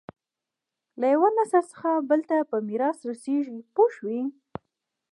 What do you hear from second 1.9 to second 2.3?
بل